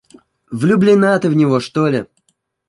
Влюблена 0.49 1.19
ты 1.19 1.29
в 1.29 1.35
него, 1.35 1.59
что 1.59 1.85
ли? 1.87 2.07